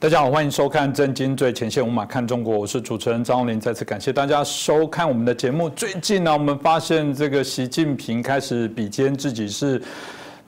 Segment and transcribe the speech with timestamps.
[0.00, 3.60] 大家好，欢迎收看《震惊最前线》，无马看中国，我是主持人张林。
[3.60, 5.68] 再次感谢大家收看我们的节目。
[5.68, 9.78] 最近呢，我们发现这个习近平开始比肩自己是。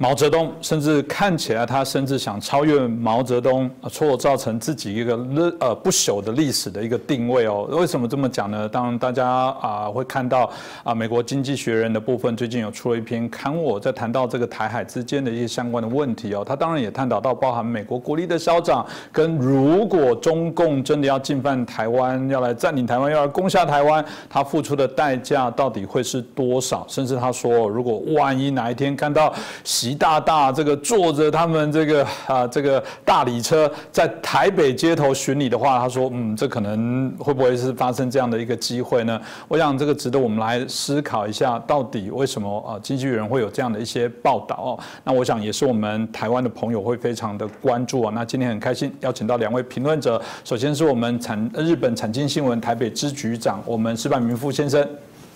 [0.02, 5.14] 毛泽东甚至看起来，他甚至想超越毛泽东，错造成自己一个
[5.60, 7.68] 呃不朽的历史的一个定位哦。
[7.70, 8.68] 为什么这么讲呢？
[8.68, 10.50] 当然，大家啊会看到
[10.82, 16.44] 啊，美国经济学人的部分最近有出了一篇刊物，在谈到这个台海之间的一些相关的问题哦。
[16.44, 26.84] 他当然也探讨到包含美国国力的消长，跟如果中共真的要进犯台湾，要来占领台湾，要来攻下台湾，他付出的代价到底会是多少？
[26.88, 29.32] 甚至他说，如果万一哪一天看到
[29.62, 39.20] 习大大这个坐着他们这个啊这个大礼车在台北街头巡礼的话，他说嗯，这可能会不会是发生这样的一个机会呢？
[39.48, 44.78] 我想这个值得我们来思考一下，到底为什么啊经纪人会有这样的一些报道哦？
[45.04, 48.12] 那我想也是我们台湾的朋友会非常的关注啊。
[48.14, 54.86] 那今天很开心邀请到两位评论者，首先是我们产日本产经新闻台北支局长我们石板明夫先生，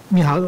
[0.09, 0.41] 你好，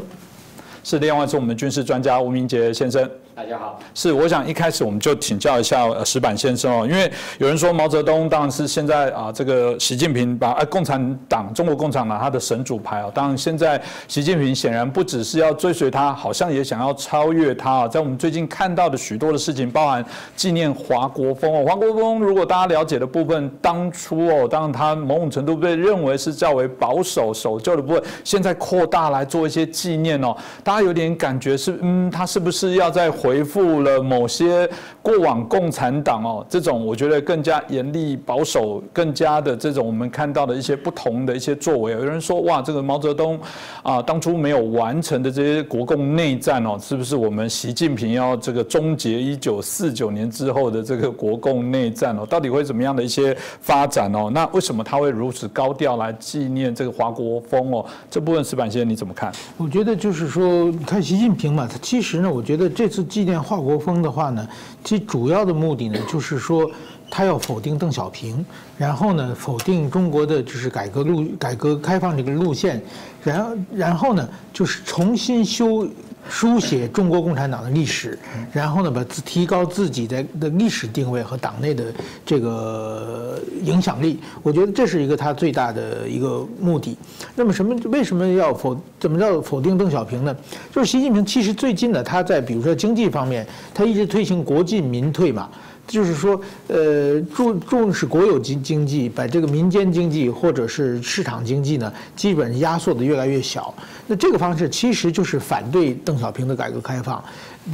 [0.85, 3.09] 是另外是我们军事专家吴明杰先生。
[3.39, 7.09] 大家好，是我想一开始我们就请教一下石板先生哦，因为
[7.39, 34.67] 有人说毛泽东当然是现在啊这个习近平把啊共产党中国共产党他的神主牌啊，当然现在习近平显然不只是要追随他，好像也想要超越他啊，在我们最近看到的许多的事情，包含纪念华国锋哦，华国锋如果大家了解的部分，当初哦，当然他某种程度被认为是较为保守守旧的部分，现在扩大来做一些纪念哦，大家有点感觉是嗯，他是不是要在回回复了某些
[35.03, 41.93] 过往共产党哦，这种我觉得更加严厉保守，更加的这种我们看到的一些不同的一些作为。
[41.93, 43.39] 有人说哇，这个毛泽东
[43.83, 52.25] 啊，当初没有完成的这些国共内战哦，是不是我们习近平要这个终结一九四九年之后的这个国共内战哦？
[52.25, 54.31] 到底会怎么样的一些发展哦？
[54.33, 57.85] 那为什么他会如此高调来纪念这个华国锋哦？
[58.11, 59.31] 这部分石板先生你怎么看？
[59.59, 63.05] 我觉得就是说，看习近平嘛，他其实呢，我觉得这次。
[63.19, 64.47] 纪念华国锋的话呢，
[64.85, 66.71] 其主要的目的呢，就是说
[67.11, 68.47] 他要否定邓小平，
[68.77, 72.81] 然后呢否定中国的就是改革路、改革开放这个路线，
[73.25, 75.89] 然然后呢就是重新修。
[76.29, 78.19] 书写中国共产党的历史，
[78.53, 81.93] 然后呢，把自提高自己的的历史定位和党内的
[82.25, 86.97] 这个影响力，我觉得这是一个他最大的一个目的。
[87.35, 90.37] 那么什么为什么要否怎么叫否定邓小平呢？
[90.73, 95.49] 就是习近平其实最近呢，他在比如说经济方面，他一直推行国进民退嘛。
[95.89, 96.39] 就是说，
[96.69, 103.75] 呃，重重视国有经经济，把这个民间经济或者是市场经济呢，基本压缩的越来越小。
[104.07, 107.25] 那这个方式其实就是反对邓小平的改革开放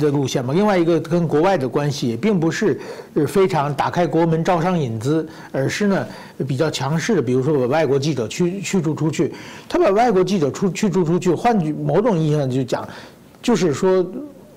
[0.01, 0.55] 的路线嘛。
[0.55, 2.81] 另外一个跟国外的关系也并不是
[3.27, 6.07] 非常打开国门招商引资，而是呢
[6.47, 9.33] 比较强势的，比如说把外国记者驱驱逐出去。
[9.69, 12.89] 他把外国记者出驱逐出去，换句某种意义上就讲，
[13.43, 14.07] 就是说。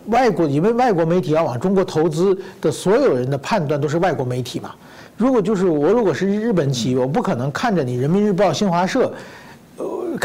[0.07, 4.71] 外国因为外国媒体要往中国投资的所有人的判断都是外国媒体嘛。
[5.15, 9.11] 如果就是我如果是日本企业，我不可能看着你人民日报、新华社。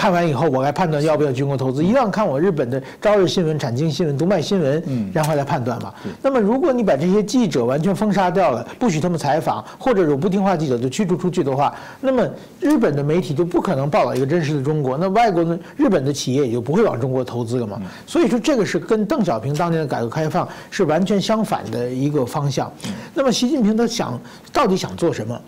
[0.02, 4.82] 看完以后，我来判断要不要军工投资，一定要看我日本的朝日新闻、产经新闻、读卖新闻，
[5.14, 5.94] 然后来判断嘛。
[6.20, 17.80] 那么，如果你把这些记者完全封杀掉了，不许他们采访，或者有不听话记者就驱逐出去的话，那么日本的媒体就不可能报道一个真实的中国，那外国的日本的企业也就不会往中国投资了嘛。
[18.04, 22.68] 所以说，这个是跟邓小平当年的改革开放是完全相反的一个方向。
[23.14, 24.20] 那么，习近平他想
[24.52, 25.40] 到底想做什么？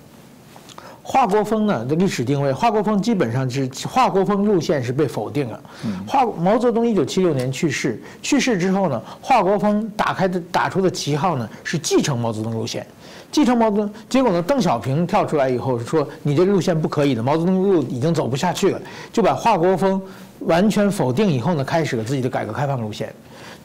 [1.06, 5.60] 华国锋呢的历史定位，华国锋基本上是华国锋路线是被否定了。
[6.06, 12.87] 华毛泽东一九七六年去世，去世之后呢，华国锋打开的打出的旗号呢是继承毛泽东路线，
[13.31, 13.93] 继承毛泽东。
[14.09, 18.81] 结果呢，邓小平跳出来以后说你这路线不可以的，毛泽东路已经走不下去了，
[19.12, 20.00] 就把华国锋
[20.41, 23.14] 完全否定以后呢，开始了自己的改革开放路线。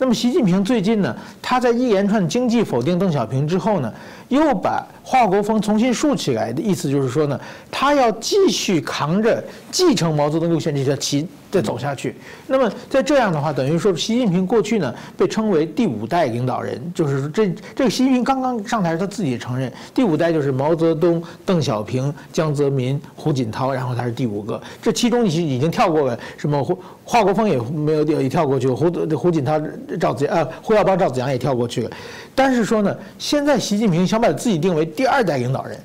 [0.01, 3.93] 那么习近平最近呢，他在一连串经济否定邓小平之后呢，
[4.29, 4.87] 又把。
[5.01, 7.41] 华国锋重新竖起来的意思就是说呢，
[7.71, 12.15] 他要继续扛着继承毛泽东路线这条旗再走下去。
[12.45, 24.61] 那么在这样的话，等于说习近平过去呢被称为第五代领导人，就是这这个习近平刚刚上台，他自己承认第五代就是毛泽东、邓小平、江泽民、胡锦涛，然后他是第五个。
[24.79, 29.59] 这其中已经已经跳过了什么华华国锋也没有也跳过去了，胡胡锦涛、
[29.99, 31.89] 赵子呃胡耀邦、赵子阳也跳过去了。
[32.35, 35.77] 但是说呢，现在习近平想把自己定为第二代领导人，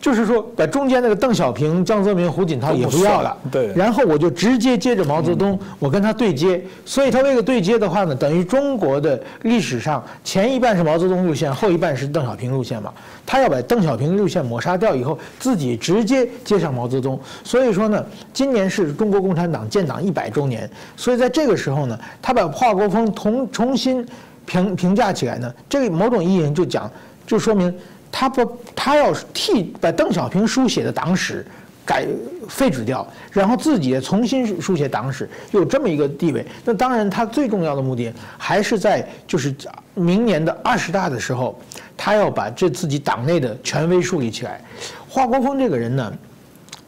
[0.00, 12.90] 就是说把中间那个邓小平、江泽民、胡锦涛也不要了，对，然后我就直接接着毛泽东，我跟他对接，所以他为了对接的话呢，等于中国的历史上前一半是毛泽东路线，后一半是邓小平路线嘛，
[13.26, 18.02] 他要把邓小平路线抹杀掉以后，自己直接接上毛泽东，所以说呢，
[18.32, 24.06] 今年是中国共产党建党一百周年，所以在这个时候呢，他把华国锋重重新
[24.46, 26.90] 评评价起来呢，这个某种意义上就讲，
[27.30, 27.72] 就说明。
[28.12, 31.46] 他不，他要替把邓小平书写的党史
[31.86, 32.04] 改
[32.48, 36.44] 废止掉，然后自己重新书写党史，有这么一个地位。
[36.64, 39.54] 那当然，他最重要的目的还是在就是
[39.94, 41.56] 明年的二十大的时候，
[41.96, 44.60] 他要把这自己党内的权威树立起来。
[45.08, 46.12] 华国锋这个人呢，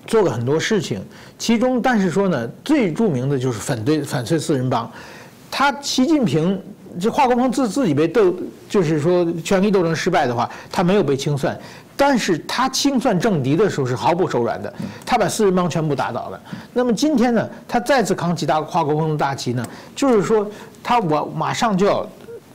[0.08, 1.00] 做了很多事情，
[1.38, 4.90] 其中但是说呢，最著名的就是反对反对四人帮。
[5.52, 6.60] 他习近平。
[7.00, 8.34] 这华国锋自自己被斗，
[8.68, 11.58] 就是说权力斗争失败的话，他没有被清算，
[11.96, 14.72] 但是他清算政敌的时候是毫不手软的，
[15.04, 16.40] 他把四人帮全部打倒了。
[16.72, 19.66] 那么今天呢，他再次扛起大华国锋的大旗呢，
[19.96, 20.46] 就是说
[20.82, 22.06] 他我马上就要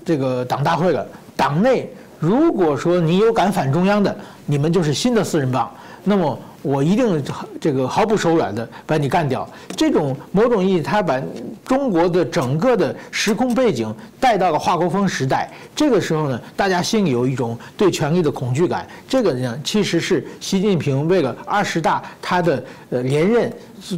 [0.06, 1.06] 这个党大会了，
[1.36, 5.72] 党内如果说你有敢反中央的，你们就是新的四人帮，
[6.04, 6.40] 那么。
[6.68, 7.24] 我一定
[7.62, 9.48] 这个毫不手软的把你干掉。
[9.74, 11.18] 这种某种意义，他把
[11.66, 15.50] 中国的整个的时空背景带到了华国锋时代。
[15.74, 18.86] 这个时候呢，大家心里有一种对权力的恐惧感。
[19.08, 23.50] 这个呢，其实是习近平为了二十大他的呃连任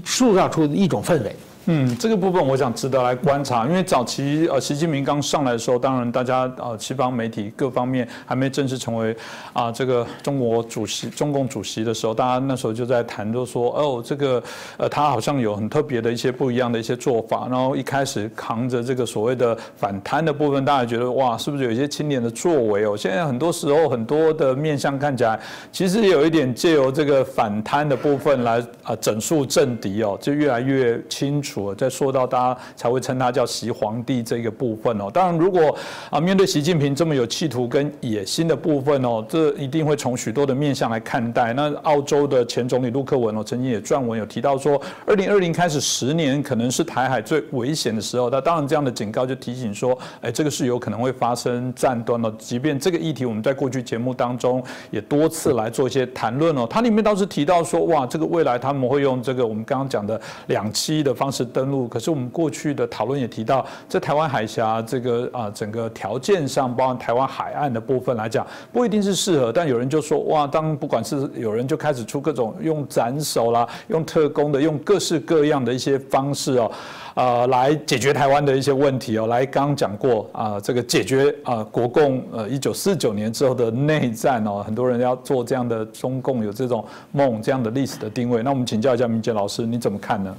[0.05, 1.35] 塑造出一种氛围。
[1.71, 9.15] 嗯，这个部分我想值得来观察，因为早期呃，习近平刚上来的时候，当然大家呃，西方媒体各方面还没正式成为
[9.53, 14.41] 啊这个中国主席、中共主席的时候，大家那时候就在谈，就说哦，这个
[14.77, 22.97] 呃，他好像有很特别的一些不一样的一些做法，然后一开始扛着这个所谓的反贪的部分，大家觉得哇，是不是有一些青年的作为哦？
[22.97, 25.39] 现在很多时候很多的面相看起来，
[25.71, 31.58] 其实有一点借由这个反贪的部分来啊整肃政敌哦，就越来越清楚。
[31.59, 35.09] 我再说到大家才会称他叫习皇帝这个部分哦。
[35.13, 35.75] 当然，如果
[36.09, 41.51] 啊面对习近平这么有企图跟野心的部分哦，这一定会从许多的面向来看待。
[41.53, 48.29] 那澳洲的前总理陆克文哦，曾经也撰文有提到说，二零二零开始十年可能是台海最危险的时候。
[48.29, 52.31] 那当然这样的警告就提醒说，哎，这个是有可能会发生战端哦。
[52.37, 61.45] 即便这个议题我们在过去节目当中也多次来做一些谈论哦，它里面倒是提到说，哇，这个未来他们会用这个我们刚刚讲的两栖的方式。
[61.49, 69.51] 登陆，可是我们过去的讨论也提到，在台湾海峡这个啊整个条件上，包括台湾海岸的部分来讲，不一定是适合。
[69.51, 76.71] 但有人就说，哇，当不管是有人就开始出各种用斩首啦，用特工的，用各式各样的一些方式哦，
[77.15, 79.27] 呃，来解决台湾的一些问题哦。
[79.27, 88.43] 来，刚刚讲过啊，这个解决啊国共呃一九四九年之后的内战哦，很多人要做这样的中共有这种梦这样的历史的定位。
[88.43, 90.35] 那我们请教一下明杰老师，你怎么看呢？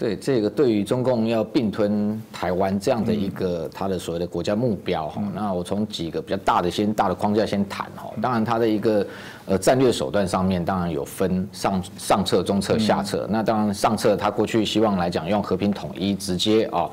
[0.00, 8.10] 对这个，对于中共要并吞台湾这样的一个他的所谓的国家目标哈，那我从几个比较大的先大的框架先谈哈。
[8.22, 9.06] 当然，他的一个
[9.44, 13.26] 呃战略手段上面，当然有分上上策、中策、下策。
[13.28, 16.88] 那当然上策，他过去希望来讲用和平统一直接啊。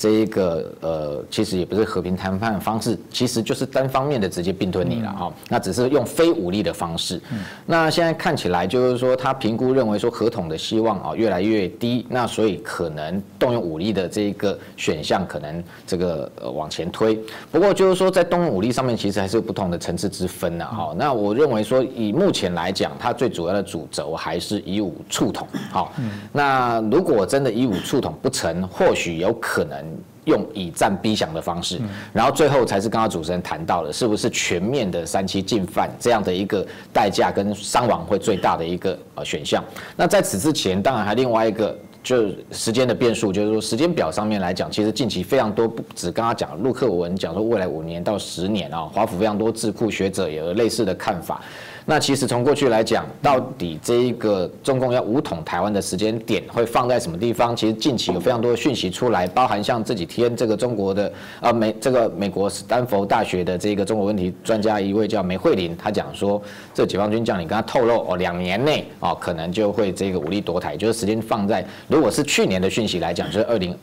[0.00, 5.30] 这一个呃，其实也不是和平谈判的方式，其实就是单方面的直接并吞你了哈。
[5.50, 7.20] 那只是用非武力的方式。
[7.66, 17.20] 那现在看起来就是说，他评估认为说合统的希望啊越来越低，那所以可能动用武力的这一个选项可能这个呃往前推。
[17.52, 20.94] 不过就是说，在动用武力上面，其实还是有不同的层次之分的哈。
[20.96, 25.46] 那我认为说，以目前来讲，它最主要的主轴还是以武促统。
[25.70, 25.92] 好，
[26.32, 29.89] 那如果真的以武促统不成，或许有可能。
[30.30, 31.78] 用以战逼降的方式，
[32.12, 39.62] 然后最后才是刚刚主持人谈到的，是不是全面的三期进犯这样的一个代价跟伤亡会最大的一个呃选项？
[39.96, 51.42] 那在此之前，当然还另外一个就是时间的变数，就是说时间表上面来讲，其实近期非常多，不止刚刚讲陆克文讲说未来五年到十年啊，华府非常多智库学者也有类似的看法。
[51.90, 57.54] 那其实从过去来讲，到底这一个中共要武统台湾的时间点会放在什么地方？
[57.56, 66.40] 其实近期有非常多的讯息出来，包含像这几天这个中国的呃美这个美国斯坦福大学的这个中国问题专家一位叫梅惠玲，他讲说
[66.72, 73.76] 这解放军将领跟他透露哦，两年内哦可能就会这个武力夺台，就是时间放在如果是去年的讯息来讲，就是二零。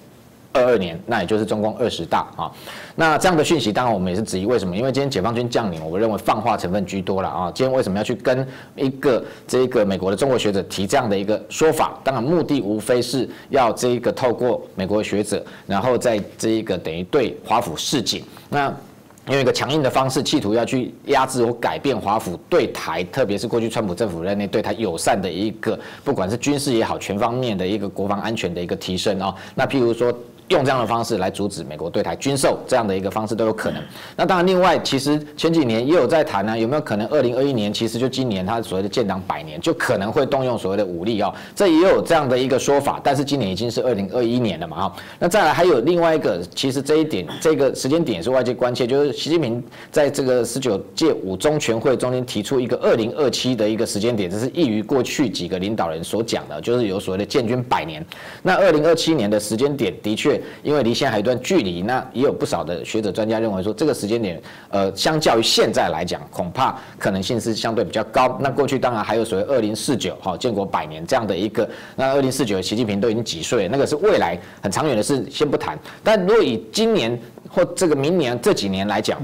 [0.57, 2.51] 二二年，那也就是中共二十大啊。
[2.95, 4.75] 那这样的讯息，当然我们也是质疑为什么？
[4.75, 7.51] 因为今天解放军将领，我们认为放话成分居多了啊。
[7.53, 8.45] 今天为什么要去跟
[8.75, 11.99] 一个这个美国的中国学者提这样的一个说法？
[12.03, 18.23] 当然目的无非是要这一个透过美国学者，然后在这一个等于对华府示警。
[18.49, 18.73] 那
[19.27, 29.35] 用一个强硬的方式，企图要去压制或改变华府对台，特别是过去川普政府任内对台友善的一个，不管是军事也好，全方面的一个国防安全的一个提升啊。
[29.53, 30.11] 那譬如说。
[30.49, 33.83] 用这样的方式来阻止美国对台军售，这样的一个方式都有可能。
[34.15, 42.97] 那当然，另外其实前几年也有在谈呢，有没有可能二零二一年，其实就今年它所谓的建党百年，就可能会动用所谓的武力哦，这也有这样的一个说法。
[43.03, 44.95] 但是今年已经是二零二一年了嘛，哈。
[45.19, 49.61] 那再来还有另外一个，其实这一点这个时间点是外界关切，就是习近平
[49.91, 58.05] 在这个十九届五中全会中间提出一个二零二七的一个时间点，这是异于过去几个领导人所讲的，就是有所谓的建军百年。
[58.41, 60.37] 那二零二七年的时间点的确。
[60.63, 68.38] 因为离现在还有一段距离，那也有不少的学者专家认为说，这个时间点，呃，相较于现在来讲，恐怕可能性是相对比较高。
[68.39, 75.77] 那过去当然还有所谓二零四九，哈，建国百年这样的一个，那二零四九，习近平都已经几岁，那个是未来很长远的事，先不谈。
[76.03, 77.17] 但如果以今年
[77.50, 79.20] 或这个明年这几年来讲，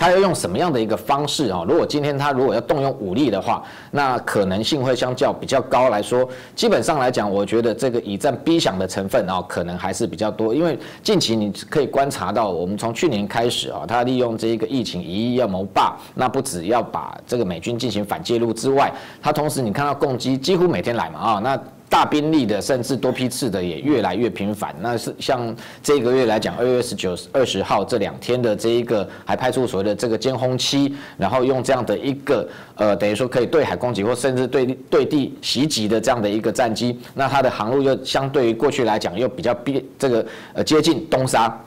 [0.00, 1.62] 他要用什么样的一个方式啊？
[1.68, 6.26] 如果今天他如果要动用武力的话，那可能性会相较比较高来说。
[6.56, 10.54] 基本上来讲，我觉得这个以战逼降的成分啊，可能还是比较多。
[10.54, 18.90] 因为近期你可以观察到，我们从去年开始啊，他利用这一个疫情一役要谋霸，那不只要把这个美军进行反介入之外，
[19.20, 21.60] 他同时你看到攻击几乎每天来嘛啊，那。
[21.90, 24.72] 大兵力的，甚至多批次的也越来越频繁。
[24.80, 41.60] 那是像这个月来讲，二月十九、二十号这两天的这一个，海派出所的这个监控期，然后用这样的一个呃，等于说可以对海攻击或甚至对对地袭击的这样的一个战机，那它的航路又相对于过去来讲又比较逼这个呃接近东沙。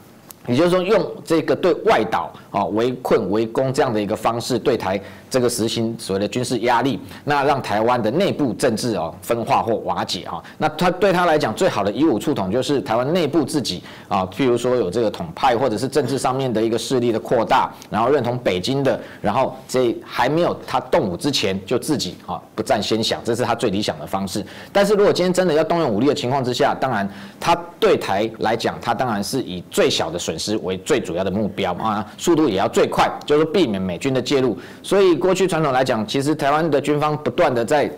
[0.47, 24.45] 也就是说，用这个对外岛啊围困围攻这样的一个方式对台这个实行所谓的军事压力，那让台湾的内部政治哦分化或瓦解啊，那他对他来讲最好的以武促统就是台湾内部自己啊，譬如说有这个统派或者是政治上面的一个势力的扩大，然后认同北京的，然后这还没有他动武之前就自己啊不占先想，这是他最理想的方式。
[24.73, 27.09] 但是如果今天真的要动用武力的情况之下，当然
[27.39, 30.32] 他对台来讲，他当然是以最小的损。
[30.33, 34.57] 损失为最主要的目标啊，速度也要最快，就是避免美军的介入。
[34.81, 37.89] 所以过去传统来讲，其实台湾的军方不断的在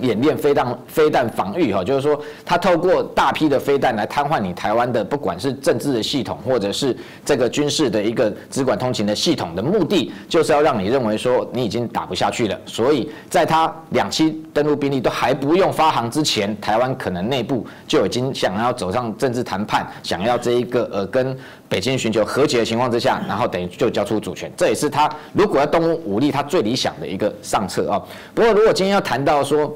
[0.00, 12.60] 演练飞弹飞弹防御哈，就是说他透过大批的飞弹来瘫痪你台湾的不管是政治的系统，或者是这个军事的一个直管通勤的系统的目的，就是要让你认为说你已经打不下去了。
[12.66, 21.34] 所以在他两栖登陆兵力都还不用发航之前，台湾可能内部就已经想要走上政治谈判，想要这一个呃跟。
[21.68, 28.00] 北京寻求和解的情况之下，然后等于就交出主权，这也是他如果要动用武力，他最理想的一个上策啊。
[28.34, 29.72] 不过，如果今天要谈到说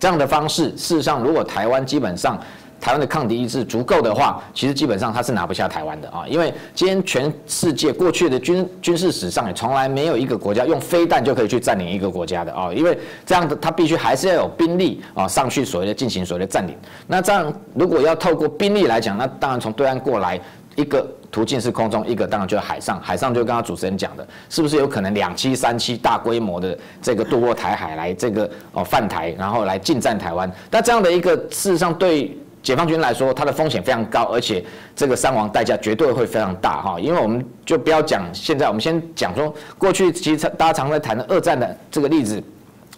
[0.00, 2.38] 这样的方式，事实上，如果台湾基本上
[2.80, 6.24] 台湾的抗敌意志足够的话，其实基本上他是拿不下台湾的啊。
[6.28, 12.72] 因为今天全世界过去的军军事史上也从来没有一个国家用飞弹就可以去占领一个国家的啊。
[12.72, 16.74] 因为这样的他必须还是要有兵力啊上去所谓的进行所谓的占领。
[17.06, 20.38] 那这样如果要透过兵力来讲，那当然从对岸过来
[20.76, 21.04] 一个。
[21.28, 22.98] 途径是空中，一个当然就是海上。
[23.02, 30.50] 海上就刚刚主持人讲的，是不是有可能两栖、三栖大规模的这个渡过台海来这个哦犯台，然后来进占台湾？
[30.70, 34.64] 那这样的一个事实上对解放军来说，它的风险非常高，而且
[34.94, 36.98] 这个伤亡代价绝对会非常大哈。
[36.98, 42.42] 因为我们就不要讲现在，我们先讲说过去其实大家常在谈的二战的这个例子。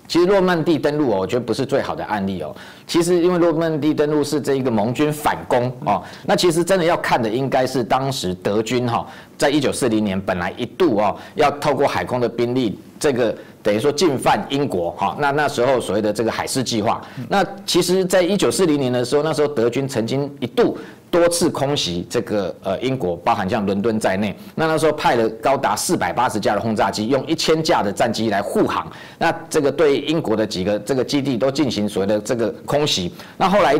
[0.08, 2.56] 其实诺曼底登陆哦，我觉得不是最好的案例哦。
[2.86, 13.36] 其实因为诺曼底登陆是这一个盟军反攻哦，那其实真的要看的应该是当时德军哈，在一九四零年本来一度哦要透过海空的兵力，这个
[13.68, 15.14] 等于说进犯英国哈。
[15.20, 20.78] 那那时候所谓的这个海事计划，那其实在一九四零年的时候，那时候德军曾经一度。
[21.10, 33.74] 多次空袭这个呃英国，包含像伦敦在内，那那时候派了高达四百八十架的轰炸机，用一千架的战机来护航，那这个对英国的几个这个基地都进行所谓的这个空袭，那后来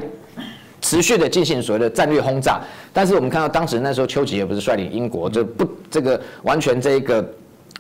[0.80, 2.58] 持续的进行所谓的战略轰炸，
[2.94, 7.22] 但是我们看到当时那时候丘吉尔不是率领英国就不这个完全这一个。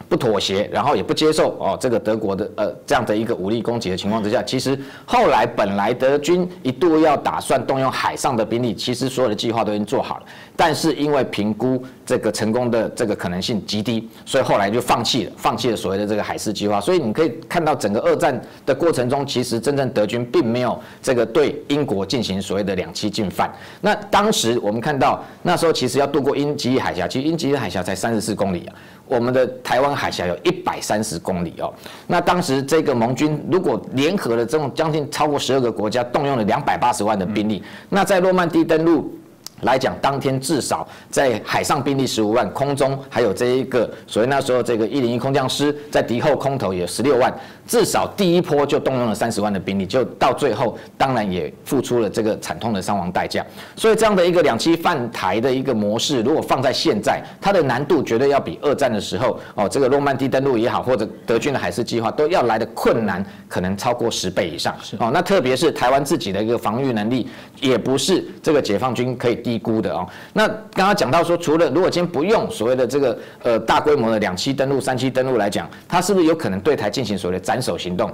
[0.08, 10.24] 不妥协，然后也不接受哦，这个德国的呃这样的一个武力攻击的情况之下，其实后来本来德军一度要打算动用海上的兵力，其实所有的计划都已经做好了，
[10.56, 16.80] 但是因为评估这个成功的这个可能性极低，所以后来就放弃了，放弃了所谓的这个海事计划。
[16.80, 23.52] 所以你可以看到整个二战的过程中，其实真正德军并没有这个对英国进行所谓的两栖进犯。
[23.82, 28.74] 那当时我们看到那时候其实要渡过英吉利海峡，其实英吉利海峡才三十四公里啊。
[29.06, 31.70] 我们的台湾海峡有一百三十公里哦，
[32.06, 39.14] 那当时这个盟军如果联合了这种将近超过十二个国家，动用了两百八十万的兵力，那在诺曼底登陆
[39.62, 47.32] 来讲，当天至少在海上兵力十五万，空中还有这一个所谓那时候这个一零一空降师，在敌后空投也十六万，
[47.66, 53.44] 至少第一波就动用了三十万的兵力，就到最后当然也付出了这个惨痛的伤亡代价。
[53.74, 64.74] 所以这样的一个两栖犯台的一个模式，如果放在现在，它的难度绝对要比二战的时候哦，这个诺曼底登陆也好，或者德军的海事计划都要来的困难，可能超过十倍以上。
[64.98, 67.26] 哦，那特别是台湾自己的一个防御能力，
[67.60, 69.47] 也不是这个解放军可以。
[69.48, 78.12] 低估的哦，那刚刚讲到说，除了如果今天不用所谓的这个呃大规模的两栖登陆、三栖登陆来讲，它是不是有可能对台进行所谓的斩首行动？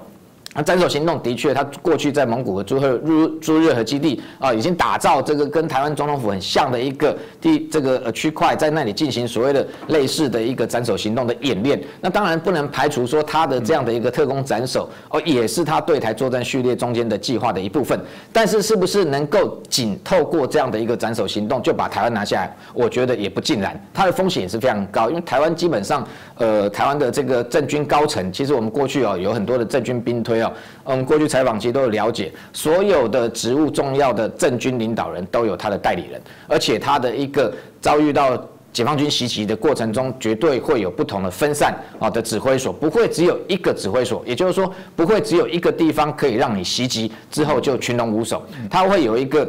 [0.56, 11.82] 那斩首行动的确，他过去在蒙古的朱赫入朱日和基地啊，已经打造这个跟台湾总统府很像的一个地这个呃区块，在那里进行所谓的类似的一个斩首行动的演练。
[12.00, 17.98] 那当然不能排除说他的这样的一个特工斩首哦，也是他对台作战序列中间的计划的一部分。
[18.32, 22.56] 但是是不是能够仅透过这样的一个斩首行动就把台湾拿下来？
[22.72, 26.06] 我觉得也不尽然，它的风险也是非常高，因为台湾基本上
[26.36, 30.43] 呃台湾的这个政军高层，其实我们过去哦有很多的政军兵推。
[30.84, 38.36] 嗯，过去采访其实都有了解，所有的职务重要的政军领导人都有他的代理人，而且他的一个遭遇到
[38.72, 49.48] 解放军袭击的过程中，绝对会有不同的分散啊的指挥所，不会只有一个指挥所，也就是说，不会只有一个地方可以让你袭击之后就群龙无首，他会有一个。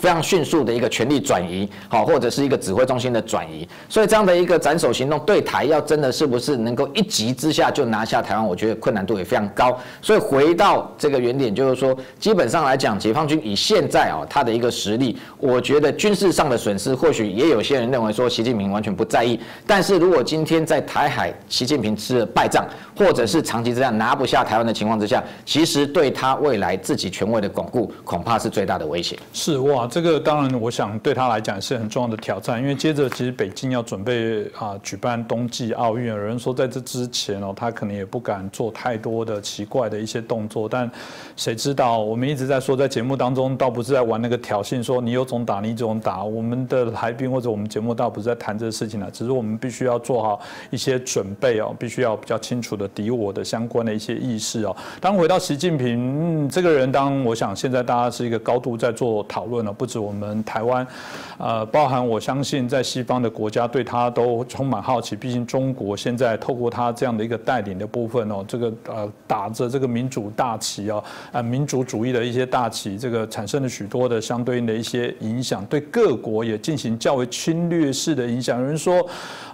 [0.00, 9.78] 非常迅速的一个权力转移，好，或者是一个指挥中心的转移，所以这样的一个斩首行动对台要真的是不是能够一击之下就拿下台湾，我觉得困难度也非常高。
[10.00, 19.38] 所以回到这个原点，就是说，基本上来讲，解放军以现在啊他的一个实力，我觉得军事上的损失，或许也有些人认为说习近平完全不在意。
[19.66, 22.66] 但是如果今天在台海，习近平吃了败仗，
[22.96, 29.18] 或者是长期这样拿不下台湾的情况之下，其实对他未来自己权威的巩固，恐怕是最大的威胁。
[29.34, 29.89] 是哇。
[29.90, 40.88] 这个当然，我想对他来讲是很重要的挑战，因为接着其实北京要准备啊举办冬季奥运，有人说在这之前哦，他可能也不敢做太多的奇怪的一些动作，但
[41.36, 41.98] 谁知道？
[41.98, 46.22] 我们一直在说，在节目当中倒不是在玩那个挑衅，说你有种打，你有种打。
[46.22, 54.76] 我们的来宾或者我们节目倒不是在谈这个事情了，只是我们必须要做好一些准备哦，必须要比较清楚的敌我的相关的一些意识哦。
[55.00, 59.72] 当回到习近平这个人，当我想现在大家是一个高度在做讨论了。
[59.80, 60.86] 不止我们台湾，
[61.38, 65.16] 呃，包含我相信在西方的国家对他都充满好奇。
[65.16, 78.60] 毕竟中国现在透过他这样的一个带领的部分哦，这个呃打着这个民主大旗哦，呃民主主义的一些大旗，这个产生了许多的相对应的一些影响，对各国也进行较为侵略式的影响。
[78.60, 79.02] 有人说，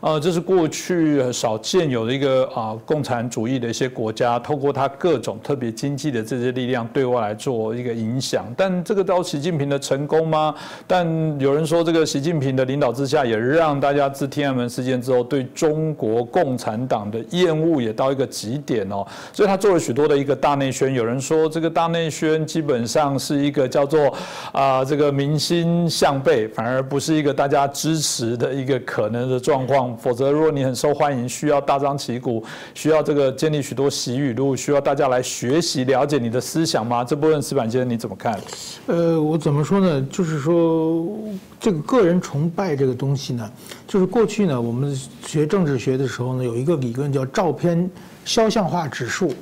[0.00, 8.44] 呃，这是过去少见有的一个啊共产主义的一些国家，透过他各种特别经济的这些力量对外来做一个影响。
[8.56, 10.15] 但这个到习近平的成功。
[10.24, 10.54] 吗？
[10.86, 11.06] 但
[11.40, 19.04] 有人说，这个习近平的领导之下，也让大家自天安门事件之后，对中国共产党的厌恶也到一个极点哦。
[19.32, 20.94] 所以他做了许多的一个大内宣。
[20.94, 24.12] 有人说，这个大内宣基本上是一个叫做
[24.52, 29.96] 啊，这个民心向背，反而不是一个大家支持的一个可能的状况。
[29.96, 32.42] 否则，如果你很受欢迎，需要大张旗鼓，
[32.74, 37.02] 需要这个建立许多习语录，需要大家来学习了解你的思想吗？
[37.02, 38.38] 这部分石板先生你怎么看？
[38.86, 40.05] 呃，我怎么说呢？
[40.06, 41.06] 就是说，
[41.60, 43.50] 这个个人崇拜这个东西呢，
[43.86, 47.90] 就是过去呢，我们学政治学的时候呢，有一个理论叫照片
[48.24, 49.32] 肖像化指数，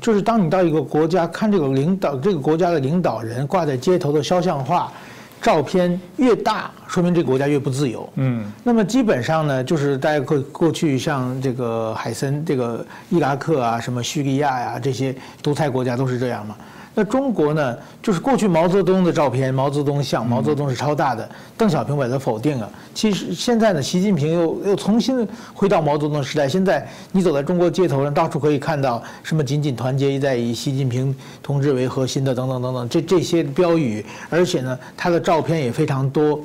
[0.00, 4.92] 就是当你到一个国家看这个领导，这个国家的领导人挂在街头的肖像画
[5.40, 8.08] 照片越大，说明这个国家越不自由。
[8.14, 16.56] 嗯，那么基本上呢，就是大家过过去像这个海森、这个伊拉克啊、什么叙利亚呀这些独裁国家都是这样嘛。
[16.94, 17.76] 那中国呢？
[18.02, 21.26] 就是过去毛泽东的照片，毛泽东像，毛泽东是超大的。
[21.56, 22.70] 邓小平把它否定了。
[22.92, 26.46] 其实现在呢，习近平又又重新回到毛泽东时代。
[26.46, 34.04] 现在你走在中国街头上，到处可以看到什么“紧紧团结一”在以习近平同志为核心的等等等等这这些标语。
[34.28, 36.38] 而且呢，他的照片也非常多。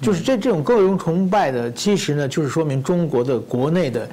[0.00, 4.08] 就是这这种个人崇拜的，其实呢，就是说明中国的国内的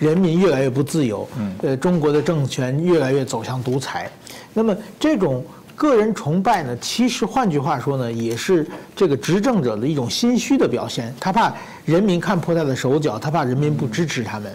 [0.00, 1.28] 人民越来越不自由。
[1.62, 4.10] 呃，中国的政权越来越走向独裁。
[4.52, 5.44] 那么这种
[5.76, 11.14] 个人崇拜呢，其实换句话说呢，也是这个执政者的一种心虚的表现。
[11.20, 14.50] 他怕人民看破他的手脚，他怕人民不支持他们。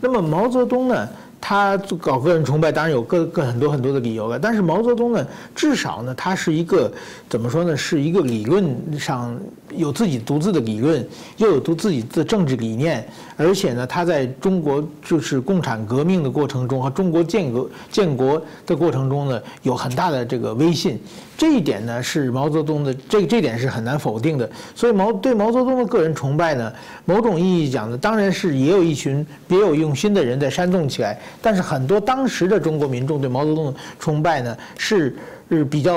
[0.00, 1.08] 那么毛泽东呢，
[1.40, 4.36] 他搞个人崇拜，当然有各各很多很多的理由了。
[4.36, 5.24] 但是毛泽东呢，
[5.54, 6.92] 至少呢，他是一个
[7.28, 9.38] 怎么说呢，是一个理论上
[9.76, 21.00] 有自己独自的理论，又有独自己的政治理念，而且呢，他在中国就是共产革命的过程中和中国建国建国的过程中呢，有很大的这个威信。
[21.36, 24.50] 这一点呢，是毛泽东的这这点是很难否定的。
[24.74, 26.72] 所以毛对毛泽东的个人崇拜呢，
[27.04, 31.16] 某种意义讲呢，当然是也有一群别有用心的人在煽动起来。
[31.40, 35.16] 但是很多当时的中国民众对毛泽东的崇拜呢，是。
[35.50, 35.96] 是比较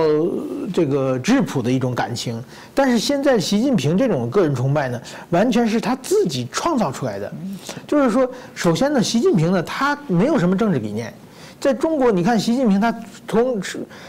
[0.73, 2.41] 这个质朴的一种感情，
[2.73, 7.31] 但是现在习近平这种个人崇拜呢，完全是他自己创造出来的。
[7.85, 11.13] 就是说，首先呢，习近平呢，他没有什么政治理念。
[11.59, 12.91] 在中国，你看习近平他
[13.27, 13.61] 从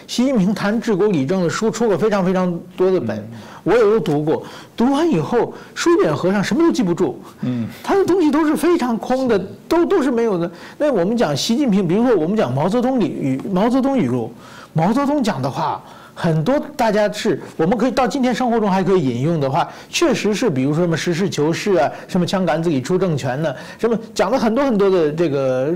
[0.07, 3.29] 习近平谈治国理政的书出过非常非常多的本，
[3.63, 4.43] 我也都读过。
[4.75, 7.21] 读完以后，书本和尚什么都记不住。
[7.43, 10.51] 嗯，他的东西都是非常空的，都都是没有的。
[10.79, 14.33] 那我们讲习近平，比如说我们讲毛泽东语毛泽东语录。
[14.73, 15.81] 毛泽东讲的话
[16.15, 25.75] 很多，大家是我们可以到今天生活中还可以引用的话，确实是，比如说什么实事求是啊，什么枪杆子里出政权呢，什么讲了很多很多的这个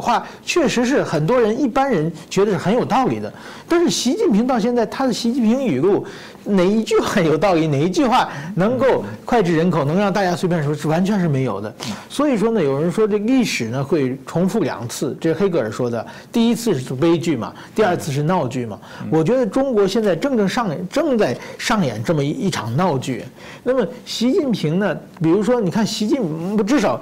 [0.00, 3.32] 话，确实是很多人一般人觉得是很有道理的。
[3.68, 6.06] 但是习近平到现在他的习近平语录。
[6.44, 7.66] 哪一句话有道理？
[7.66, 11.70] 哪一句话能够脍炙人口，能让大家随便说，是完全是没有的。
[12.08, 16.06] 所以说呢，有人说这历史呢会重复两次，这是黑格尔说的。
[16.32, 18.78] 第一次是悲剧嘛，第二次是闹剧嘛。
[19.10, 23.24] 我觉得中国现在正正上演，正在上演这么一一场闹剧。
[23.62, 24.96] 那么习近平呢？
[25.22, 27.00] 比如说，你看习近平，至少。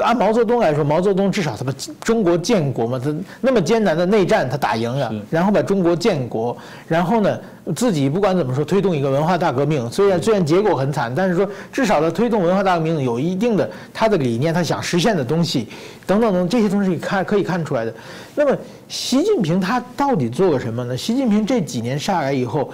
[0.00, 6.56] 按毛泽东来说，毛泽东至少他把中国建国嘛，他那么艰难的内战他打赢了，然后把中国建国，
[6.88, 7.38] 然后呢
[7.76, 15.68] 自己不管怎么说推动一个文化大革命，虽然虽然结果很惨，但是说至少他推动文化大革命有一定的他的理念，他想实现的东西
[16.06, 17.92] 等等等这些东西看可以看出来的。
[18.34, 18.56] 那么
[18.88, 20.96] 习近平他到底做了什么呢？
[20.96, 22.70] 习近平这几年下来以后，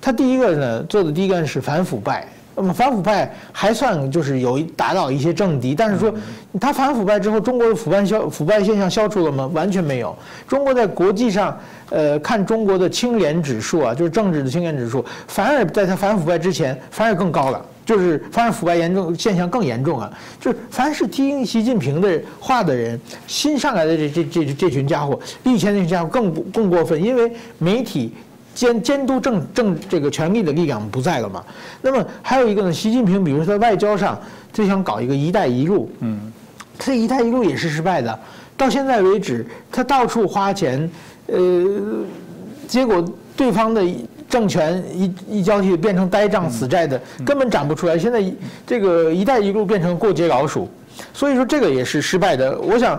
[0.00, 2.26] 他第一个呢做的第一个是反腐败。
[2.56, 6.12] 那么反腐败还算就是有打倒一些政敌，但是说
[6.58, 9.46] 他反腐败之后，中国的腐败消腐败现象消除了吗？
[9.52, 10.16] 完全没有。
[10.48, 11.54] 中国在国际上，
[11.90, 20.10] 呃，看中国的清廉指数啊，就是政治的清廉指数，反而在他反腐败之前反而更高了，就是反而腐败严重现象更严重啊。
[20.40, 28.14] 就是凡是听习近平的话的人，新上来的这这这这群家伙，比以前那群家伙更更过分，因为媒体。
[28.56, 31.44] 监监督政政这个权力的力量不在了嘛？
[31.82, 32.72] 那么还有一个呢？
[32.72, 34.18] 习近平，比如说在外交上，
[34.50, 36.32] 就想搞一个“一带一路”，嗯，
[36.78, 38.18] 他“一带一路”也是失败的。
[38.56, 40.90] 到现在为止，他到处花钱，
[41.26, 41.38] 呃，
[42.66, 43.04] 结果
[43.36, 43.84] 对方的
[44.26, 47.98] 政权一一交替变成呆账死债的，根本长不出来。
[47.98, 48.24] 现在
[48.66, 50.66] 这个“一带一路”变成过街老鼠，
[51.12, 52.58] 所以说这个也是失败的。
[52.58, 52.98] 我想。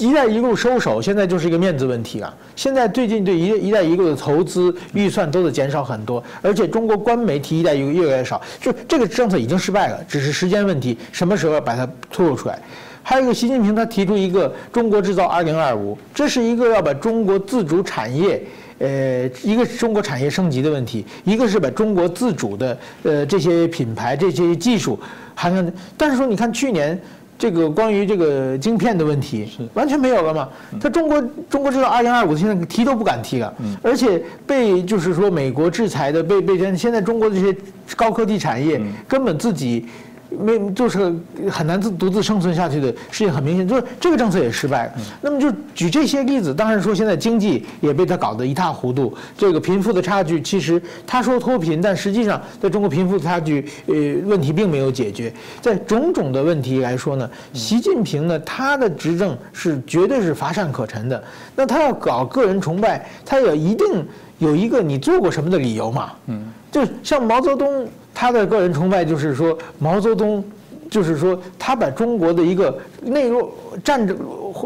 [0.00, 2.34] 一带一路收手，现在就是一个面子问题了。
[2.56, 12.58] 现在最近对一一带一路的投资预算都在减少很多，而且中国官媒提一带一路越来越少，就这个政策已经失败了，只是时间问题，什么时候把它突露出来？
[13.02, 18.42] 还有一个，习近平他提出一个“中国制造二零二五”，这是一个要把中国自主产业，
[18.78, 24.98] 呃，一个是中国产业升级的问题，一个是把中国自主的呃这些品牌、这些技术
[25.34, 25.72] 含量。
[25.98, 26.98] 但是说，你看去年。
[27.40, 30.46] 这个关于这个晶片的问题是完全没有了嘛？
[30.78, 37.56] 他中国中国制造二零二五现在提都不敢提了，而且被就是说美国制裁的被被现现在中国这些
[37.96, 39.86] 高科技产业根本自己。
[40.30, 41.12] 没，就是
[41.50, 44.92] 很难自独自生存下去的事情，很明显，就是这个政策也失败了。
[45.20, 55.32] 那么就举这些例子，当然说现在经济也被他搞得一塌糊涂，这个贫富的差距，其实他说脱贫，但实际上在中国贫富差距呃问题并没有解决。
[55.60, 61.22] 在种种的问题来说呢，习近平呢他的执政是绝对是乏善可陈的。
[61.56, 64.06] 那他要搞个人崇拜，他也一定
[64.38, 66.12] 有一个你做过什么的理由嘛？
[66.26, 67.88] 嗯，就像毛泽东。
[68.20, 70.44] 他的个人崇拜就是说，毛泽东，
[70.90, 73.50] 就是说他把中国的一个内弱
[73.82, 74.14] 战争、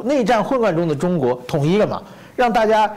[0.03, 2.03] 内战混乱中的中国统一了嘛，
[2.35, 2.93] 让大家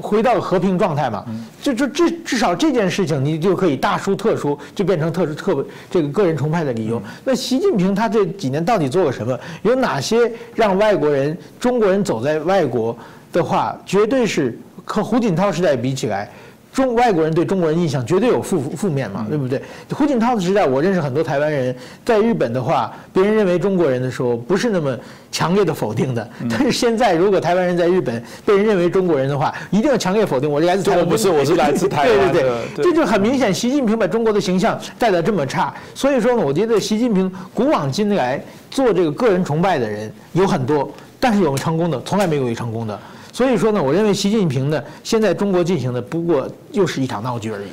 [0.00, 1.26] 回到和平状态嘛。
[1.60, 7.02] 就就至至少这件事情，你就可以大书特书，就变成特殊特这个个人崇拜的理由。
[7.22, 9.38] 那习近平他这几年到底做了什么？
[9.60, 12.96] 有哪些让外国人、中国人走在外国
[13.30, 16.30] 的话，绝对是和胡锦涛时代比起来。
[16.72, 19.60] 中外国人对中国人印象绝对有负负面嘛，对不对？
[19.92, 24.96] 胡锦涛的时代，我认识很多台湾人，在日本的话，别人认为中国人的时候，不是那么
[25.32, 26.28] 强烈的否定的。
[26.48, 30.48] 但是现在，如果台湾人在日本被人认为中国人的话，一定要强烈否定。
[30.48, 32.32] 我是来自台湾，不是，我是来自台湾。
[32.32, 35.74] 对对对，这就很明显，习近平把中国的形象带得这么差。
[35.94, 42.98] 所以说呢，我觉得习近平古往今来做这个个人崇拜的人有很多，但是有成功的，从来没有一成功的。
[43.38, 47.68] 所以说呢，我认为习近平呢，现在中国进行的不过又是一场闹剧而已。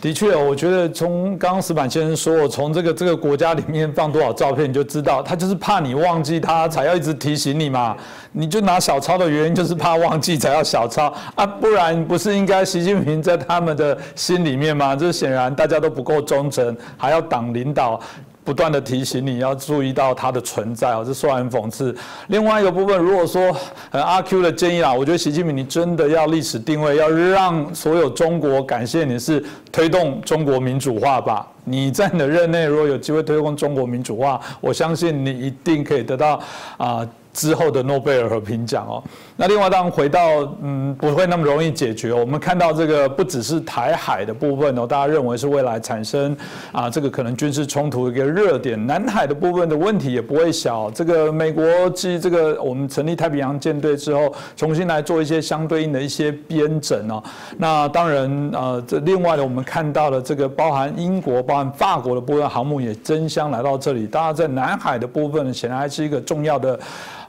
[0.00, 7.94] 的确，我觉得从刚刚石板先生说，我从这个这个国家里面放多少照片，你就知道他就是怕你忘记他，才要一直提醒你嘛。
[8.32, 14.96] 你就拿小抄的原因就是怕忘记才要小抄啊，不然不是应该习近平在他们的心里面吗？
[14.96, 18.00] 这显然大家都不够忠诚，还要党领导。
[18.42, 21.94] 不断的提醒你要注意到它的存在哦，这说来很讽刺。
[22.28, 23.54] 另外一个部分，如果说
[23.90, 31.46] 阿 Q 的建议啊，我觉得习近平你真的要历史定位，要让所有中国感谢你是推动中国民主化吧。
[31.64, 36.40] 你在你的任内如果有机会推动中国民主化，我相信你一定可以得到
[36.76, 37.06] 啊。
[37.32, 39.02] 之后的诺贝尔和平奖哦，
[39.36, 40.20] 那另外当然回到
[40.62, 42.12] 嗯不会那么容易解决。
[42.12, 46.36] 我们看到这个不只是台海的部分哦，大家认为是未来产生
[46.72, 48.86] 啊这个可能军事冲突的一个热点。
[48.86, 50.90] 南海的部分的问题也不会小。
[50.90, 57.22] 这个美国继这个我们成立太平洋舰队之后，重新来做一些相对应的一些编整哦。
[57.58, 64.06] 那当然呃这另外的我们看到的这个包含英国、包含法国的部分航母也争相来到这里。
[64.06, 66.78] 大家在南海的部分显然还是一个重要的。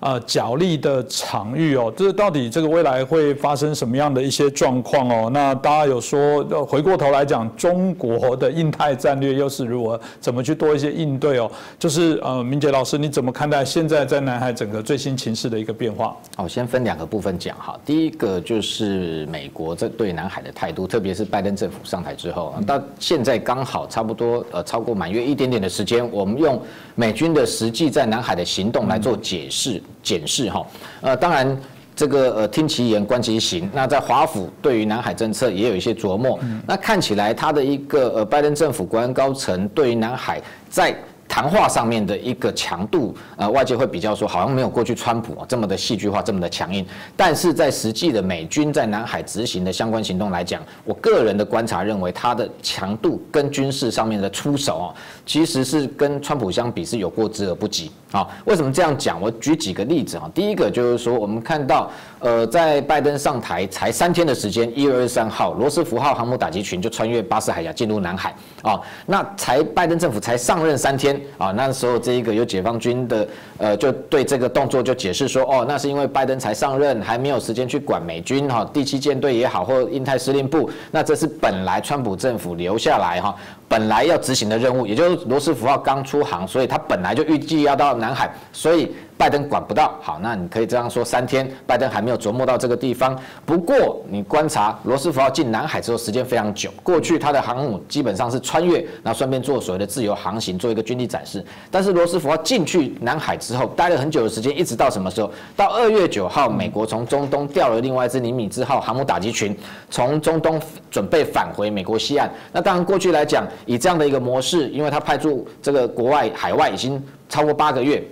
[0.01, 5.29] 呃，角力的场域哦，这到底这个未来会发生什么样的一些状况哦？
[5.31, 11.51] 那大家有说，回过头来讲，中国的印太战略又是如何，怎么去多一些应对哦？
[11.77, 16.17] 就是呃，明杰老师，你怎么看待现在在南海整个最新情势的一个变化？
[16.37, 17.79] 哦，先分两个部分讲哈。
[17.85, 26.59] 第一个就是美国这对南海的态度，特别是拜登政府上台之后，到现在刚好差不多呃超过满月一点点的时间，我们用
[26.95, 29.79] 美军的实际在南海的行动来做解释。
[30.01, 30.65] 检视哈，
[31.01, 31.57] 呃，当然
[31.95, 33.69] 这个呃听其言观其行。
[33.73, 36.39] 那在华府对于南海政策也有一些琢磨。
[36.65, 40.95] 那看起来他的一个呃拜登政府国安高层对于南海在。
[41.31, 46.85] 谈话上面的一个强度，呃，外界会比较说，好像没有过去川普这么的戏剧化，这么的强硬。
[47.15, 54.87] 但是在实际的美军在南海执行的相关行动来讲，我个人的观察认为，它的强度跟军事上面的出手啊，
[55.25, 58.27] 其实是跟川普相比是有过之而不及啊。
[58.43, 59.21] 为什么这样讲？
[59.21, 60.29] 我举几个例子啊。
[60.35, 61.89] 第一个就是说，我们看到，
[62.19, 68.81] 呃，在拜登上台才三天的时间，一月二十三号，罗斯福号航母打击群就穿越巴士海峡进入南海啊。
[69.05, 71.20] 那才拜登政府才上任三天。
[71.37, 83.35] 啊，那时候这一个有解放军的，呃，就对这个动作就解释说，哦，那是因为拜登才上任，还没有时间去管美军哈，第七舰队也好，或印太司令部，那这是本来川普政府留下来哈，
[83.71, 88.91] 本来要执行的任务，也就是罗斯福号刚出航，所以他本来就预计要到南海，所以。
[89.17, 93.15] 拜登管不到，好，那你可以这样说，三天拜登还没有琢磨到这个地方。
[93.45, 96.71] 不过你观察罗斯福号进南海之后，时间非常久。
[96.81, 101.45] 过去它的航母基本上是穿越，然后顺便做所谓的自由航行，做一个军力展示。
[101.69, 105.31] 但是罗斯福号进去南海之后，待了很久的时间，一直到什么时候？
[105.55, 109.55] 到二月九号，美国从中东调了另外一支尼米兹号航母打击群，
[109.91, 112.27] 从中东准备返回美国西岸。
[112.51, 118.03] 那当然，过去来讲，以这样的一个模式，因为他派驻这个国外海外已经超过八个月。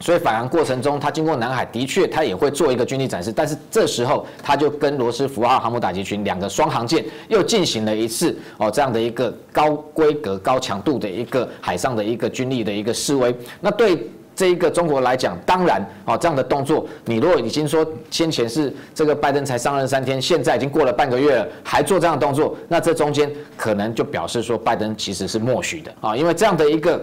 [0.00, 13.32] 所以返航过程中，他经过南海，的确他也会做一个军力展示，但是这时候他就跟罗斯福号航母打击群两个双航舰又进行了一次哦这样的一个高规格、高强度的一个海上的一个军力的一个示威。
[13.60, 14.04] 那对
[14.42, 27.00] 这一个中国来讲，当然啊这样的动作，你如果已经说先前是这个拜登才上任三天，现在已经过了半个月了，还做这样的动作，那这中间可能就表示说拜登其实是默许的啊，因为这样的一个。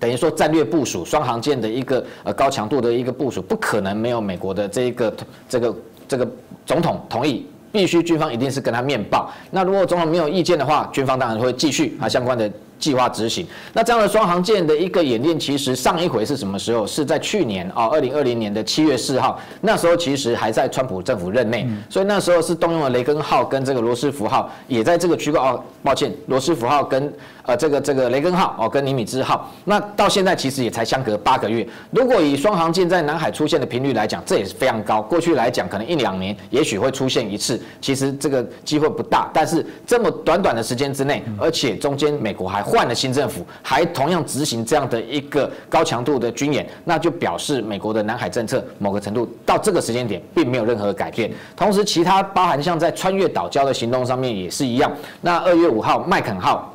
[0.00, 5.14] 等于说战略部署双航舰的一个呃高强度的一个部署，不可能没有美国的这一个
[5.48, 5.76] 这个
[6.08, 6.28] 这个
[6.66, 9.30] 总统同意，必须军方一定是跟他面报。
[9.52, 12.50] 那如果总统没有意见的话，军方当然会继续啊相关的。
[12.78, 16.86] 计划执行，那这样的双航舰的一个演练，其实上一回是什么时候？
[16.86, 27.12] 是在去年啊，二零二零年的七月四号，那时候其实还在川普政府任内，所以那时候是动用了雷根号跟这个罗斯福号，也在这个区块哦，抱歉，罗斯福号跟
[27.44, 31.66] 呃这个这个雷根号哦跟尼米兹号，那到现在其实也才相隔八个月。
[31.90, 35.02] 如果以双航舰在南海出现的频率来讲，这也是非常高。
[35.02, 39.30] 过去来讲，可能一两年也许会出现一次，其实这个机会不大。
[39.32, 51.30] 但是这么短短的时间之内，而且中间美国还换了新政府，还同样执行这样的一个高强度的军演，那就表示美国的南海政策某个程度到这个时间点并没有任何改变。
[51.54, 54.90] 同时，其他包含像在穿越岛礁的行动上面也是一样。
[55.20, 56.73] 那二月五号麦肯号。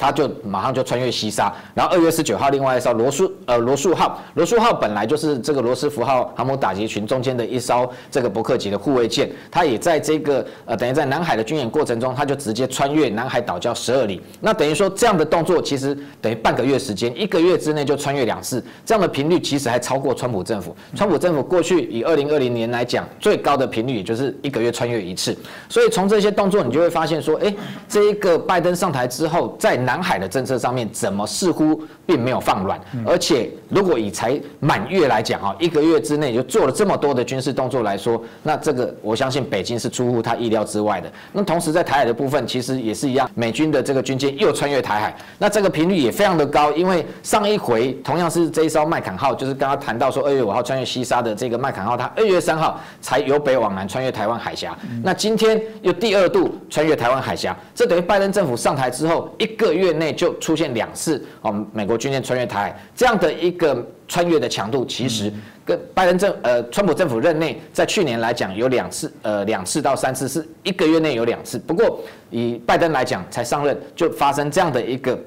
[0.00, 14.22] 他就马上就穿越西沙，然后二月十九号，另外一艘罗素呃罗素号，罗素号本来就是这个罗斯福号航母打击群中间的一艘这个伯克级的护卫舰，它也在这个呃等于在南海的军演过程中，它就直接穿越南海岛礁十二里。
[14.40, 20.74] 那等于说这样的动作，其实等于半个月时间，一个月之内就穿越两次，这样的频率其实还超过川普政府。
[20.94, 25.36] 川普政府过去以二零二零年来讲，最高的频率也就是一个月穿越一次。
[25.68, 27.54] 所以从这些动作，你就会发现说，哎，
[27.88, 32.80] 这一个拜登上台之后，在南南海的政策上面，怎么似乎并没有放软？
[33.04, 41.10] 而且，如果以才满月来讲啊，一个月之内就做了这么多的军事动作来说，那这个我相信北京是出乎他意料之外的。
[41.32, 46.70] 那同时在台海的部分，其实也是一样，美军的这个军舰又穿越台海，那这个频率也非常的高。
[46.70, 54.78] 因为上一回同样是这一艘麦坎号，就是刚刚谈到说二月五号穿越西沙的这个麦坎号，它二月三号才由北往南穿越台湾海峡。
[55.02, 65.32] 那今天又第二度穿越台湾海峡，这等于拜登政府上台之后一个月内就出现两次哦，美国军舰穿越台海这样的一个穿越的强度，其实
[65.64, 71.58] 跟拜登政呃川普政府任内在去年来讲有两次呃两次到三次，是一个月内有两次。
[71.58, 75.18] 不过以拜登来讲，才上任就发生这样的一个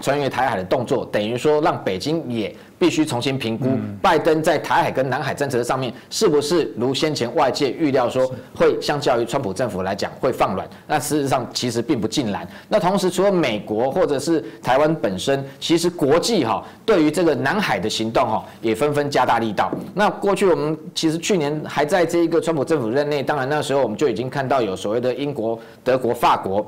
[0.00, 2.54] 穿越台海的动作，等于说让北京也。
[2.78, 10.68] 必须重新评估拜登在台海跟南海政策上面是不是如先前外界预料说会相较于川普政府来讲会放软？
[10.86, 12.46] 那事实上其实并不尽然。
[12.68, 19.72] 那同时除了美国或者是台湾本身，其实国际哈对于这个南海的行动哈也纷纷加大力道。
[19.94, 26.64] 那过去我们其实去年还在这一个川普政府任内，当然那时候我们就已经看到有所谓的英国、德国、法国。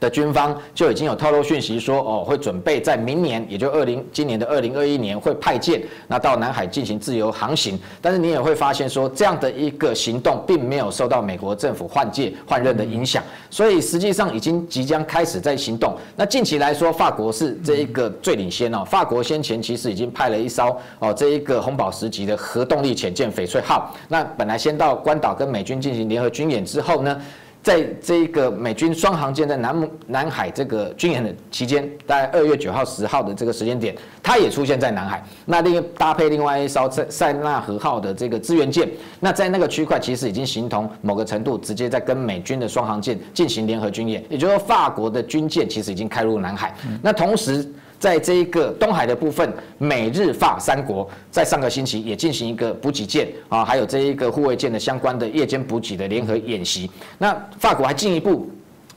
[0.00, 7.78] 的军方就已经有透露讯息说，哦，会准备在明年，也就二零今年的二零二一年会派舰，那到南海进行自由航行。
[8.02, 15.96] 但是你也会发现说，这样的一个行动并没有受到美国政府换届换任的影响，所以实际上已经即将开始在行动。
[16.16, 18.84] 那近期来说，法国是这一个最领先哦。
[18.84, 27.20] 法国先前其实已经派了一艘哦这一个红宝石级的核动力潜舰翡翠号，那本来先到关岛跟美军进行联合军演之后呢？
[27.64, 35.24] 在这个美军双航舰在南南海这个军演的期间，大概二月九号、十号的这个时间点，它也出现在南海。
[35.46, 38.86] 那另搭配另外一艘塞塞纳河号的这个支援舰，
[39.18, 44.22] 那在那个区块其实已经形同某个程度，直接在跟美军的双航舰进行联合军演。
[44.28, 46.76] 也就是说，法国的军舰其实已经开入南海。
[47.00, 47.66] 那同时，
[48.04, 56.90] 在这一个东海的部分，美日法三国在上个星期也进行一个补给舰啊，还有这一个护卫舰的相关的夜间补给的联合演习。
[57.16, 58.46] 那法国还进一步。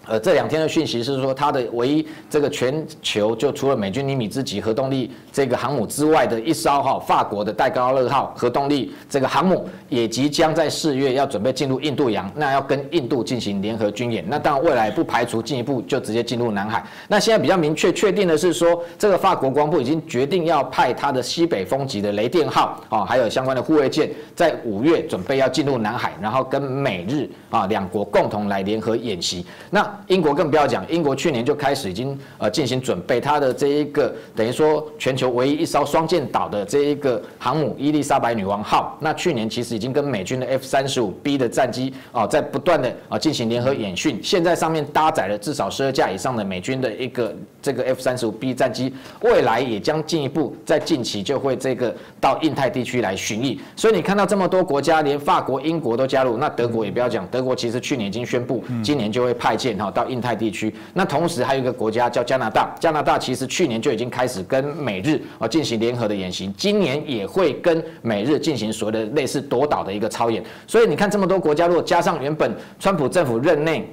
[0.07, 14.23] 呃，这两天的讯息是说，它的唯一这个全球就除了美军尼米兹级核动力这个航母之外的一艘哈法国的戴高乐号核动力这个航母，也即将在四月要准备进入印度洋，那要跟印度进行联合军演。
[14.27, 16.85] 那当然未来不排除进一步就直接进入南海。
[17.09, 29.45] 那现在比较明确确定的是说，这个法国光部已经决定要派它的西北风级的雷电号啊，还有相关的护卫舰，在五月准备要进入南海，然后跟美日啊两国共同来联合演习。
[29.69, 59.86] 那英国更不要讲，英国去年就开始已经呃进行准备，它的这一个等于说全球唯一一艘双舰岛的这一个航母伊丽莎白女王号，那去年其实已经跟美军的 F 三十五 B 的战机啊在不断的啊进行联合演训，现在上面搭载了至少十二架以上的美军的一个这个 F 三十五 B 战机，未来也将进一步在近期就会这个到印太地区来巡弋，所以你看到这么多国家，连法国、英国都加入，那德国也不要讲，德国其实去年已经宣布今年就会派舰哈。
[59.91, 70.43] 到印太地区，那同时还有一个国家叫加拿大，加拿大其实去年就已经开始跟美日啊进行联合的演习，今年也会跟美日进行所谓的类似夺岛的一个操演。
[70.65, 73.87] 所以你看这么多国家，如果加上原本川普政府任内。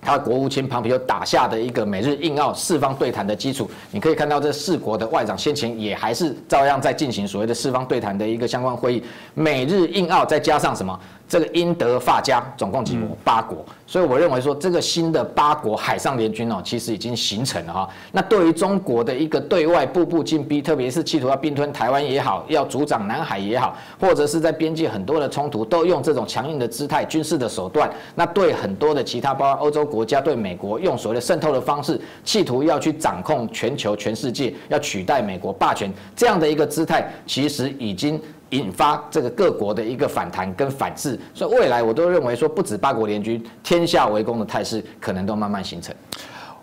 [0.00, 9.02] 他国务卿庞皮欧打下的一个美日印澳四方对谈的基础，你可以看到这四国的外长先前也还是照样在进行所谓的四方对谈的一个相关会议。
[9.34, 10.96] 美日印澳再加上什么？
[11.28, 13.16] 这个英德法加总共几国？
[13.24, 13.64] 八国。
[13.86, 17.88] 所以我认为说，这个新的八国海上联军哦，其实已经形成了哈。
[18.12, 27.90] 那对于中国的一个对外步步进逼，特别是企图要并吞台湾也好，要阻挡南海也好，或者是在边界很多的冲突，都用这种强硬的姿态、军事的手段。
[28.14, 29.88] 那对很多的其他包括欧洲。
[29.88, 41.18] 国家对美国用所谓的渗透的方式，企图要去掌控全球、全世界，要取代美国霸权，这样的一个姿态，其实已经引发这个各国的一个反弹跟反制。
[41.34, 45.94] 所以未来我都认为说，不止八国联军，天下为公的态势可能都慢慢形成。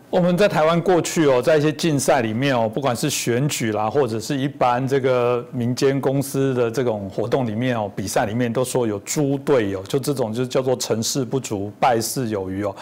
[0.10, 12.74] 我们在台湾过去哦，在一些竞赛里面哦，不管是选举啦，或者是一般这个民间公司的这种活动里面哦，比赛里面都说有猪队友，就这种就叫做成事不足败事有余哦。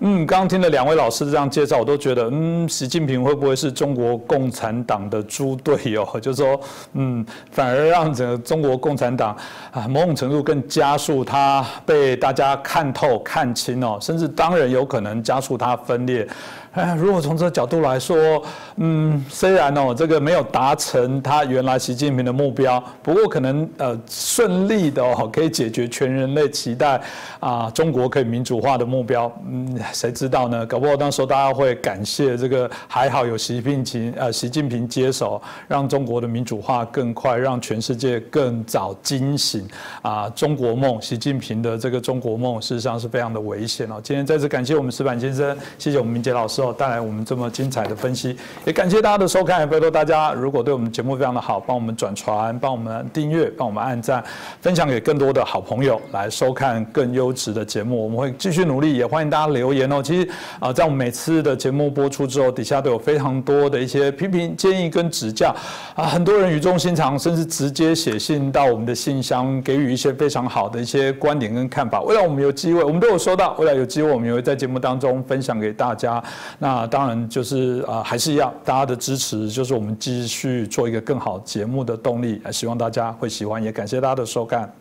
[0.00, 6.06] 嗯，刚刚听了两位老师这样介绍，我都觉得，嗯，习近平会不会是中国共产党的猪队友？
[6.20, 6.60] 就是说，
[6.92, 9.34] 嗯，反而让整个中国共产党
[9.72, 16.28] 啊，某种程度更加速它被大家看透、看清哦，甚至当然有可能加速它分裂。
[16.76, 18.42] 哎，如果从这个角度来说，
[18.76, 27.00] 嗯，虽然哦，这个没有达成他原来习近平的目标，不过可能呃顺利的哦，可以解决全人类期待
[27.40, 29.32] 啊，中国可以民主化的目标。
[29.50, 30.66] 嗯，谁知道呢？
[30.66, 39.66] 搞不好到时候大家会感谢这个，还好有习近平呃习近平接手，让中国的民主化更快，让全世界更早惊醒
[40.02, 43.98] 啊，中国梦，习近平的这个中国梦，事实上是非常的危险哦。
[44.02, 46.65] 今天再次感谢我们石板先生，谢谢我们明杰老师。
[46.72, 49.68] 带来我们这么精彩的分析，也感谢大家的收看。
[49.68, 54.22] 拜托大家，如果对我们节目非常的好，帮我们转传，帮我们订阅，帮我们按赞，
[54.60, 58.04] 分享给更多的好朋友来收看更优质的节目。
[58.04, 60.02] 我们会继续努力，也欢迎大家留言哦。
[60.02, 60.28] 其实
[60.60, 65.54] 啊，在我们每次的节目播出之后，底下都有非常多的一些批评建议跟指教
[65.94, 72.00] 啊，很多人语重心长，甚至直接写信到我们的信箱，给予一些非常好的一些观点跟看法。
[72.02, 73.54] 未来我们有机会，我们都有收到。
[73.58, 76.22] 未来有机会，我们也会在节目当中分享给大家。
[76.58, 82.40] 那当然就是啊，还是一样，大家的支持就是我们继续做一个更好节目的动力。
[82.50, 84.72] 希望大家会喜欢，也感谢大家的收看。